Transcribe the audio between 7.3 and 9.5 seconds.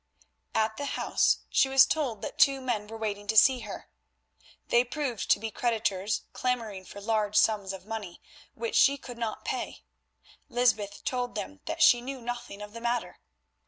sums of money, which she could not